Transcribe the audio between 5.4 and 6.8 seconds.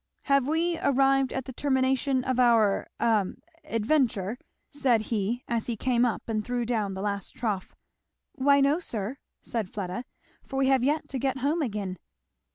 as he came up and threw